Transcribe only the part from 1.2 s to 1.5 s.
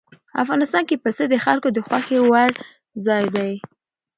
د